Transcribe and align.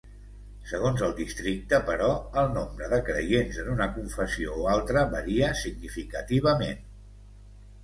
Segons 0.69 1.01
el 1.07 1.11
districte, 1.19 1.79
però, 1.89 2.07
el 2.43 2.49
nombre 2.55 2.89
de 2.95 2.99
creients 3.11 3.61
en 3.65 3.71
una 3.75 3.89
confessió 3.99 4.57
o 4.65 4.67
altra 4.75 5.07
varia 5.15 5.53
significativament. 5.63 6.85